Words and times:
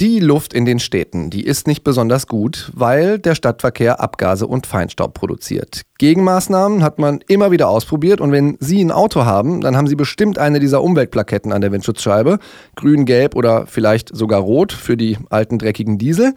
Die 0.00 0.18
Luft 0.18 0.54
in 0.54 0.64
den 0.64 0.78
Städten, 0.78 1.28
die 1.28 1.44
ist 1.44 1.66
nicht 1.66 1.84
besonders 1.84 2.26
gut, 2.26 2.72
weil 2.74 3.18
der 3.18 3.34
Stadtverkehr 3.34 4.00
Abgase 4.00 4.46
und 4.46 4.66
Feinstaub 4.66 5.12
produziert. 5.12 5.82
Gegenmaßnahmen 5.98 6.82
hat 6.82 6.98
man 6.98 7.20
immer 7.28 7.50
wieder 7.50 7.68
ausprobiert 7.68 8.22
und 8.22 8.32
wenn 8.32 8.56
Sie 8.60 8.82
ein 8.82 8.92
Auto 8.92 9.26
haben, 9.26 9.60
dann 9.60 9.76
haben 9.76 9.88
Sie 9.88 9.96
bestimmt 9.96 10.38
eine 10.38 10.58
dieser 10.58 10.82
Umweltplaketten 10.82 11.52
an 11.52 11.60
der 11.60 11.70
Windschutzscheibe. 11.70 12.38
Grün, 12.76 13.04
gelb 13.04 13.36
oder 13.36 13.66
vielleicht 13.66 14.16
sogar 14.16 14.40
rot 14.40 14.72
für 14.72 14.96
die 14.96 15.18
alten 15.28 15.58
dreckigen 15.58 15.98
Diesel. 15.98 16.32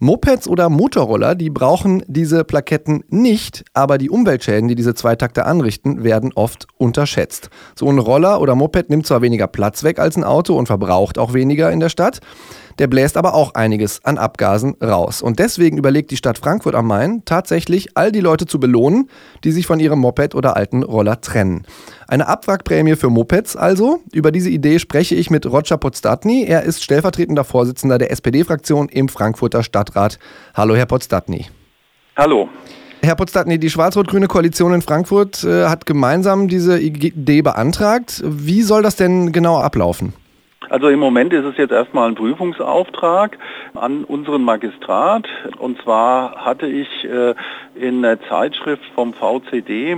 Mopeds 0.00 0.48
oder 0.48 0.68
Motorroller, 0.68 1.36
die 1.36 1.50
brauchen 1.50 2.02
diese 2.08 2.44
Plaketten 2.44 3.04
nicht, 3.08 3.64
aber 3.74 3.98
die 3.98 4.10
Umweltschäden, 4.10 4.68
die 4.68 4.76
diese 4.76 4.94
Zweitakter 4.94 5.46
anrichten, 5.46 6.02
werden 6.02 6.32
oft 6.34 6.66
unterschätzt. 6.76 7.50
So 7.76 7.88
ein 7.88 7.98
Roller 7.98 8.40
oder 8.40 8.56
Moped 8.56 8.90
nimmt 8.90 9.06
zwar 9.06 9.22
weniger 9.22 9.46
Platz 9.46 9.84
weg 9.84 10.00
als 10.00 10.16
ein 10.16 10.24
Auto 10.24 10.56
und 10.56 10.66
verbraucht 10.66 11.18
auch 11.18 11.32
weniger 11.32 11.70
in 11.70 11.80
der 11.80 11.88
Stadt, 11.88 12.20
der 12.78 12.86
bläst 12.86 13.16
aber 13.16 13.34
auch 13.34 13.54
einiges 13.54 14.04
an 14.04 14.18
Abgasen 14.18 14.76
raus. 14.82 15.22
Und 15.22 15.38
deswegen 15.38 15.78
überlegt 15.78 16.10
die 16.10 16.16
Stadt 16.16 16.38
Frankfurt 16.38 16.74
am 16.74 16.86
Main 16.86 17.22
tatsächlich, 17.24 17.96
all 17.96 18.12
die 18.12 18.20
Leute 18.20 18.46
zu 18.46 18.60
belohnen, 18.60 19.10
die 19.44 19.52
sich 19.52 19.66
von 19.66 19.80
ihrem 19.80 19.98
Moped 19.98 20.34
oder 20.34 20.56
alten 20.56 20.82
Roller 20.82 21.20
trennen. 21.20 21.64
Eine 22.06 22.28
Abwrackprämie 22.28 22.96
für 22.96 23.10
Mopeds 23.10 23.56
also. 23.56 24.00
Über 24.12 24.32
diese 24.32 24.50
Idee 24.50 24.78
spreche 24.78 25.14
ich 25.14 25.30
mit 25.30 25.46
Roger 25.46 25.76
Podstatny. 25.76 26.44
Er 26.44 26.62
ist 26.62 26.82
stellvertretender 26.82 27.44
Vorsitzender 27.44 27.98
der 27.98 28.10
SPD-Fraktion 28.10 28.88
im 28.88 29.08
Frankfurter 29.08 29.62
Stadtrat. 29.62 30.18
Hallo, 30.54 30.74
Herr 30.74 30.86
Podstatny. 30.86 31.46
Hallo. 32.16 32.48
Herr 33.02 33.14
Podstatny, 33.14 33.58
die 33.58 33.70
schwarz-rot-grüne 33.70 34.26
Koalition 34.26 34.74
in 34.74 34.82
Frankfurt 34.82 35.44
äh, 35.44 35.66
hat 35.66 35.86
gemeinsam 35.86 36.48
diese 36.48 36.80
Idee 36.80 37.42
beantragt. 37.42 38.22
Wie 38.24 38.62
soll 38.62 38.82
das 38.82 38.96
denn 38.96 39.30
genau 39.30 39.58
ablaufen? 39.58 40.14
Also 40.70 40.88
im 40.88 40.98
Moment 40.98 41.32
ist 41.32 41.44
es 41.44 41.56
jetzt 41.56 41.72
erstmal 41.72 42.08
ein 42.08 42.14
Prüfungsauftrag 42.14 43.38
an 43.74 44.04
unseren 44.04 44.42
Magistrat. 44.42 45.26
Und 45.58 45.80
zwar 45.82 46.44
hatte 46.44 46.66
ich 46.66 46.88
äh, 47.04 47.34
in 47.74 48.02
der 48.02 48.20
Zeitschrift 48.28 48.84
vom 48.94 49.14
VCD, 49.14 49.96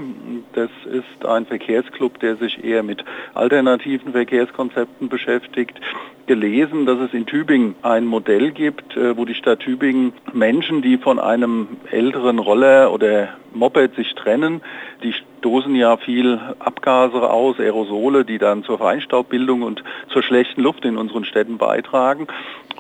das 0.53 0.71
ist 0.85 1.27
ein 1.27 1.47
Verkehrsclub, 1.47 2.21
der 2.21 2.37
sich 2.37 2.63
eher 2.63 2.85
mit 2.85 3.05
alternativen 3.35 4.13
Verkehrskonzepten 4.13 5.09
beschäftigt, 5.09 5.81
gelesen, 6.27 6.87
dass 6.87 7.01
es 7.01 7.13
in 7.13 7.27
Tübingen 7.27 7.75
ein 7.83 8.07
Modell 8.07 8.53
gibt, 8.53 8.97
äh, 8.97 9.17
wo 9.17 9.25
die 9.25 9.35
Stadt 9.35 9.61
Tübingen 9.61 10.13
Menschen, 10.33 10.83
die 10.83 10.99
von 10.99 11.19
einem 11.19 11.67
älteren 11.91 12.39
Roller 12.39 12.93
oder 12.93 13.31
Moped 13.53 13.97
sich 13.97 14.15
trennen, 14.15 14.61
die 15.03 15.15
stoßen 15.41 15.75
ja 15.75 15.97
viel 15.97 16.39
Abgase 16.59 17.31
aus, 17.31 17.59
Aerosole, 17.59 18.27
die 18.27 18.39
dann 18.39 18.63
zur 18.63 18.79
Feinstaubbildung 18.79 19.63
und 19.63 19.83
zur 20.13 20.23
schlechten 20.23 20.61
Luft 20.61 20.85
in 20.85 20.99
unseren 20.99 21.25
Städten 21.25 21.57
beitragen. 21.57 22.29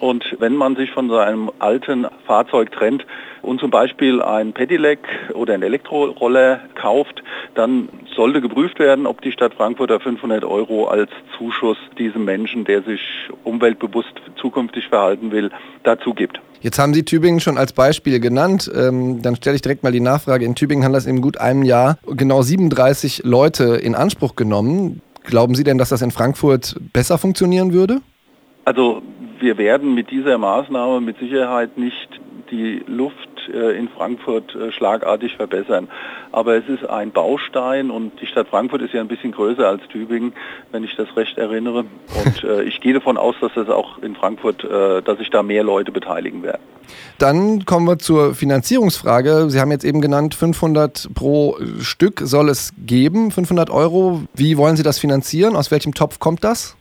Und 0.01 0.37
wenn 0.39 0.57
man 0.57 0.77
sich 0.77 0.91
von 0.91 1.09
so 1.09 1.19
einem 1.19 1.51
alten 1.59 2.07
Fahrzeug 2.27 2.73
trennt 2.73 3.07
und 3.43 3.61
zum 3.61 3.71
Beispiel 3.71 4.23
ein 4.23 4.55
Pedelec 4.55 4.99
oder 5.35 5.53
ein 5.53 5.63
Elektroroller 5.63 6.61
kauft, 6.75 7.23
dann 7.55 7.91
sollte 8.17 8.41
geprüft 8.41 8.79
werden, 8.79 9.07
ob 9.07 9.21
die 9.21 9.31
Stadt 9.31 9.53
Frankfurt 9.55 9.91
500 10.03 10.45
Euro 10.45 10.87
als 10.87 11.11
Zuschuss 11.37 11.77
diesem 11.99 12.25
Menschen, 12.25 12.65
der 12.65 12.83
sich 12.83 13.01
umweltbewusst 13.45 14.15
zukünftig 14.37 14.89
verhalten 14.89 15.33
will, 15.33 15.51
dazu 15.83 16.15
gibt. 16.15 16.41
Jetzt 16.63 16.79
haben 16.79 16.95
Sie 16.95 17.05
Tübingen 17.05 17.41
schon 17.41 17.59
als 17.59 17.73
Beispiel 17.73 18.21
genannt. 18.21 18.71
Ähm, 18.75 19.21
dann 19.23 19.37
stelle 19.37 19.57
ich 19.57 19.63
direkt 19.63 19.83
mal 19.83 19.93
die 19.93 20.01
Nachfrage. 20.01 20.45
In 20.45 20.55
Tübingen 20.55 20.85
haben 20.85 20.93
das 20.93 21.07
in 21.07 21.21
gut 21.21 21.39
einem 21.39 21.63
Jahr 21.63 21.99
genau 22.07 22.43
37 22.43 23.23
Leute 23.25 23.77
in 23.77 23.95
Anspruch 23.95 24.35
genommen. 24.35 25.03
Glauben 25.25 25.55
Sie 25.55 25.65
denn, 25.65 25.77
dass 25.77 25.91
das 25.91 26.01
in 26.01 26.11
Frankfurt 26.11 26.77
besser 26.93 27.19
funktionieren 27.19 27.73
würde? 27.73 28.01
Also 28.65 29.03
wir 29.41 29.59
werden 29.59 29.95
mit 29.95 30.11
dieser 30.11 30.39
Maßnahme 30.39 31.01
mit 31.01 31.19
Sicherheit 31.19 31.79
nicht 31.79 32.21
die 32.51 32.83
Luft 32.87 33.31
äh, 33.53 33.79
in 33.79 33.89
Frankfurt 33.89 34.55
äh, 34.55 34.73
schlagartig 34.73 35.37
verbessern. 35.37 35.89
Aber 36.33 36.57
es 36.57 36.69
ist 36.69 36.89
ein 36.89 37.11
Baustein 37.11 37.91
und 37.91 38.21
die 38.21 38.27
Stadt 38.27 38.49
Frankfurt 38.49 38.83
ist 38.83 38.95
ja 38.95 39.01
ein 39.01 39.09
bisschen 39.09 39.33
größer 39.33 39.67
als 39.67 39.83
Tübingen, 39.89 40.33
wenn 40.73 40.85
ich 40.85 40.95
das 40.97 41.09
recht 41.17 41.39
erinnere. 41.39 41.85
Und 42.25 42.45
äh, 42.45 42.63
ich 42.63 42.81
gehe 42.81 42.95
davon 42.95 43.17
aus, 43.17 43.35
dass 43.41 43.53
das 43.55 43.69
auch 43.69 43.99
in 44.03 44.15
Frankfurt, 44.15 44.65
dass 44.65 45.19
sich 45.19 45.31
da 45.31 45.43
mehr 45.43 45.63
Leute 45.63 45.93
beteiligen 45.93 46.43
werden. 46.43 46.63
Dann 47.19 47.65
kommen 47.65 47.87
wir 47.87 47.99
zur 47.99 48.35
Finanzierungsfrage. 48.35 49.49
Sie 49.49 49.61
haben 49.61 49.71
jetzt 49.71 49.85
eben 49.85 50.01
genannt, 50.01 50.35
500 50.35 51.09
pro 51.15 51.57
Stück 51.81 52.21
soll 52.21 52.49
es 52.49 52.73
geben, 52.79 53.31
500 53.31 53.71
Euro. 53.71 54.23
Wie 54.35 54.57
wollen 54.57 54.77
Sie 54.77 54.83
das 54.83 54.99
finanzieren? 54.99 55.57
Aus 55.57 55.71
welchem 55.71 55.95
Topf 55.95 56.19
kommt 56.19 56.45
das? 56.45 56.77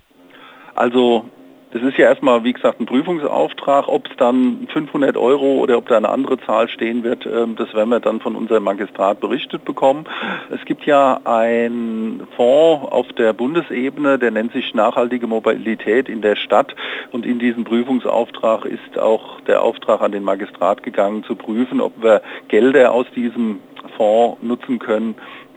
Also 0.75 1.25
das 1.71 1.83
ist 1.83 1.97
ja 1.97 2.05
erstmal, 2.05 2.43
wie 2.43 2.53
gesagt, 2.53 2.79
ein 2.79 2.87
Prüfungsauftrag. 2.87 3.87
Ob 3.87 4.09
es 4.09 4.17
dann 4.17 4.67
500 4.73 5.15
Euro 5.17 5.59
oder 5.59 5.77
ob 5.77 5.87
da 5.87 5.97
eine 5.97 6.09
andere 6.09 6.39
Zahl 6.39 6.67
stehen 6.67 7.03
wird, 7.03 7.27
ähm, 7.27 7.55
das 7.55 7.73
werden 7.75 7.89
wir 7.89 7.99
dann 7.99 8.21
von 8.21 8.35
unserem 8.35 8.63
Magistrat 8.63 9.19
berichtet 9.19 9.65
bekommen. 9.65 10.05
Es 10.49 10.65
gibt 10.65 10.85
ja 10.87 11.19
einen 11.25 12.27
Fonds 12.35 12.91
auf 12.91 13.07
der 13.13 13.33
Bundesebene, 13.33 14.17
der 14.17 14.31
nennt 14.31 14.51
sich 14.51 14.73
nachhaltige 14.73 15.27
Mobilität 15.27 16.09
in 16.09 16.21
der 16.21 16.35
Stadt. 16.35 16.75
Und 17.11 17.23
in 17.25 17.37
diesem 17.37 17.65
Prüfungsauftrag 17.65 18.65
ist 18.65 18.97
auch 18.97 19.39
der 19.41 19.61
Auftrag 19.61 20.01
an 20.01 20.11
den 20.11 20.23
Magistrat 20.23 20.81
gegangen, 20.81 21.23
zu 21.23 21.35
prüfen, 21.35 21.81
ob 21.81 22.01
wir 22.01 22.23
Gelder 22.47 22.93
aus 22.93 23.05
diesem 23.15 23.59
Fonds 23.95 24.41
nutzen 24.41 24.79
können, 24.79 25.15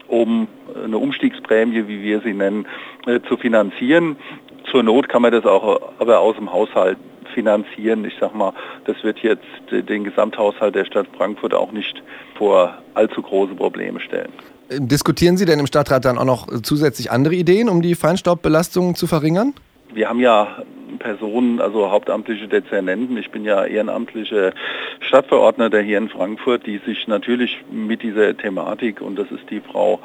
um 0.09 0.47
eine 0.85 0.99
Umstiegsprämie, 0.99 1.89
wie 1.89 2.03
wir 2.03 2.21
sie 2.21 2.35
nennen, 2.35 2.67
äh, 3.07 3.21
zu 3.29 3.39
finanzieren. 3.39 4.17
Zur 4.71 4.83
Not 4.83 5.09
kann 5.09 5.23
man 5.23 5.33
das 5.33 5.45
auch 5.45 5.81
aber 5.99 6.21
aus 6.21 6.37
dem 6.37 6.53
Haushalt 6.53 6.99
finanzieren. 7.35 8.05
Ich 8.05 8.15
sag 8.21 8.35
mal, 8.35 8.53
das 8.85 8.97
wird 9.03 9.19
jetzt 9.21 9.45
den 9.71 10.05
Gesamthaushalt 10.05 10.75
der 10.75 10.85
Stadt 10.85 11.07
Frankfurt 11.17 11.55
auch 11.55 11.73
nicht 11.73 12.03
vor 12.37 12.75
allzu 12.95 13.23
große 13.23 13.55
Probleme 13.55 14.01
stellen. 14.01 14.33
Diskutieren 14.71 15.37
Sie 15.37 15.45
denn 15.45 15.59
im 15.59 15.67
Stadtrat 15.67 16.05
dann 16.05 16.19
auch 16.19 16.25
noch 16.25 16.47
zusätzlich 16.63 17.11
andere 17.11 17.35
Ideen, 17.35 17.69
um 17.69 17.83
die 17.83 17.95
Feinstaubbelastung 17.95 18.95
zu 18.95 19.07
verringern? 19.07 19.55
Wir 19.93 20.09
haben 20.09 20.21
ja 20.21 20.63
Personen, 21.03 21.61
also 21.61 21.91
hauptamtliche 21.91 22.47
Dezernenten. 22.47 23.17
Ich 23.17 23.31
bin 23.31 23.45
ja 23.45 23.65
ehrenamtlicher 23.65 24.53
Stadtverordneter 25.01 25.81
hier 25.81 25.99
in 25.99 26.09
Frankfurt, 26.09 26.65
die 26.65 26.79
sich 26.79 27.09
natürlich 27.09 27.59
mit 27.71 28.03
dieser 28.03 28.37
Thematik, 28.37 29.01
und 29.01 29.19
das 29.19 29.31
ist 29.31 29.51
die 29.51 29.61
Frau 29.61 30.01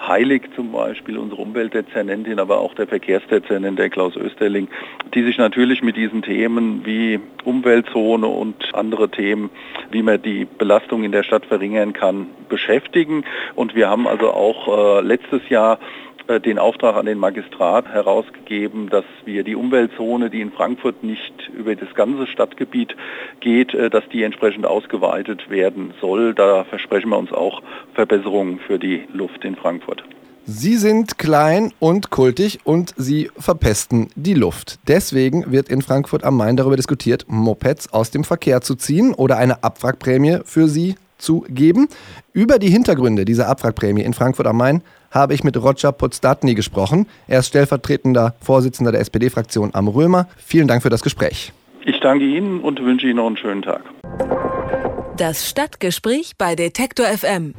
Heilig 0.00 0.42
zum 0.54 0.72
Beispiel, 0.72 1.18
unsere 1.18 1.42
Umweltdezernentin, 1.42 2.38
aber 2.38 2.58
auch 2.58 2.74
der 2.74 2.86
Verkehrsdezernent, 2.86 3.78
der 3.78 3.90
Klaus 3.90 4.16
Österling, 4.16 4.68
die 5.14 5.22
sich 5.22 5.38
natürlich 5.38 5.82
mit 5.82 5.96
diesen 5.96 6.22
Themen 6.22 6.84
wie 6.84 7.20
Umweltzone 7.44 8.26
und 8.26 8.74
andere 8.74 9.10
Themen, 9.10 9.50
wie 9.90 10.02
man 10.02 10.20
die 10.20 10.46
Belastung 10.46 11.04
in 11.04 11.12
der 11.12 11.22
Stadt 11.22 11.46
verringern 11.46 11.92
kann, 11.92 12.26
beschäftigen. 12.48 13.24
Und 13.54 13.74
wir 13.74 13.88
haben 13.88 14.06
also 14.06 14.30
auch 14.30 14.98
äh, 14.98 15.00
letztes 15.02 15.48
Jahr 15.48 15.78
den 16.28 16.58
Auftrag 16.58 16.96
an 16.96 17.06
den 17.06 17.18
Magistrat 17.18 17.88
herausgegeben, 17.88 18.90
dass 18.90 19.04
wir 19.24 19.44
die 19.44 19.56
Umweltzone, 19.56 20.28
die 20.28 20.42
in 20.42 20.52
Frankfurt 20.52 21.02
nicht 21.02 21.48
über 21.56 21.74
das 21.74 21.94
ganze 21.94 22.26
Stadtgebiet 22.26 22.94
geht, 23.40 23.74
äh, 23.74 23.88
dass 23.88 24.04
die 24.12 24.22
entsprechend 24.22 24.66
ausgeweitet 24.66 25.48
werden 25.48 25.94
soll. 26.00 26.34
Da 26.34 26.64
versprechen 26.64 27.08
wir 27.08 27.18
uns 27.18 27.32
auch 27.32 27.62
Verbesserungen 27.94 28.60
für 28.60 28.78
die 28.78 29.04
Luft 29.12 29.44
in 29.44 29.56
Frankfurt. 29.56 30.04
Sie 30.44 30.76
sind 30.76 31.18
klein 31.18 31.74
und 31.78 32.08
kultig 32.08 32.60
und 32.64 32.94
sie 32.96 33.30
verpesten 33.36 34.08
die 34.14 34.32
Luft. 34.32 34.78
Deswegen 34.88 35.52
wird 35.52 35.68
in 35.68 35.82
Frankfurt 35.82 36.24
am 36.24 36.38
Main 36.38 36.56
darüber 36.56 36.76
diskutiert, 36.76 37.26
Mopeds 37.28 37.92
aus 37.92 38.10
dem 38.10 38.24
Verkehr 38.24 38.62
zu 38.62 38.74
ziehen 38.74 39.12
oder 39.12 39.36
eine 39.36 39.62
Abwrackprämie 39.62 40.38
für 40.44 40.68
sie 40.68 40.94
zu 41.18 41.44
geben. 41.48 41.88
Über 42.32 42.58
die 42.58 42.70
Hintergründe 42.70 43.24
dieser 43.24 43.48
Abwrackprämie 43.48 44.02
in 44.02 44.14
Frankfurt 44.14 44.46
am 44.46 44.56
Main 44.56 44.82
habe 45.10 45.34
ich 45.34 45.44
mit 45.44 45.56
Roger 45.56 45.92
Podstatny 45.92 46.54
gesprochen. 46.54 47.06
Er 47.26 47.40
ist 47.40 47.48
stellvertretender 47.48 48.34
Vorsitzender 48.40 48.92
der 48.92 49.00
SPD-Fraktion 49.00 49.70
am 49.74 49.88
Römer. 49.88 50.28
Vielen 50.36 50.68
Dank 50.68 50.82
für 50.82 50.90
das 50.90 51.02
Gespräch. 51.02 51.52
Ich 51.84 52.00
danke 52.00 52.24
Ihnen 52.24 52.60
und 52.60 52.82
wünsche 52.82 53.06
Ihnen 53.06 53.16
noch 53.16 53.26
einen 53.26 53.36
schönen 53.36 53.62
Tag. 53.62 53.82
Das 55.16 55.48
Stadtgespräch 55.48 56.32
bei 56.38 56.54
Detektor 56.54 57.06
FM. 57.06 57.54